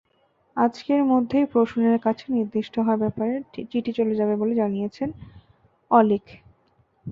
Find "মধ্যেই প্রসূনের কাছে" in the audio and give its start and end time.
1.03-2.25